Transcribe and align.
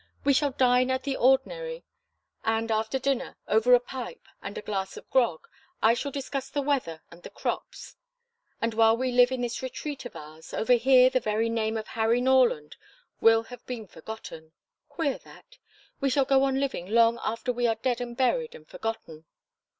We 0.23 0.33
shall 0.33 0.49
dine 0.49 0.89
at 0.89 1.03
the 1.03 1.15
ordinary, 1.15 1.83
and, 2.43 2.71
after 2.71 2.97
dinner, 2.97 3.37
over 3.47 3.75
a 3.75 3.79
pipe 3.79 4.25
and 4.41 4.57
a 4.57 4.61
glass 4.63 4.97
of 4.97 5.07
grog, 5.11 5.47
I 5.79 5.93
shall 5.93 6.09
discuss 6.11 6.49
the 6.49 6.63
weather 6.63 7.03
and 7.11 7.21
the 7.21 7.29
crops. 7.29 7.97
And 8.59 8.73
while 8.73 8.97
we 8.97 9.11
live 9.11 9.31
in 9.31 9.41
this 9.41 9.61
retreat 9.61 10.03
of 10.05 10.15
ours, 10.15 10.55
over 10.55 10.73
here 10.73 11.11
the 11.11 11.19
very 11.19 11.49
name 11.49 11.77
of 11.77 11.89
Harry 11.89 12.19
Norland 12.19 12.77
will 13.19 13.43
have 13.43 13.63
been 13.67 13.85
forgotten. 13.85 14.53
Queer, 14.89 15.19
that! 15.19 15.59
We 15.99 16.09
shall 16.09 16.25
go 16.25 16.45
on 16.45 16.59
living 16.59 16.87
long 16.87 17.19
after 17.23 17.53
we 17.53 17.67
are 17.67 17.75
dead 17.75 18.01
and 18.01 18.17
buried 18.17 18.55
and 18.55 18.67
forgotten. 18.67 19.25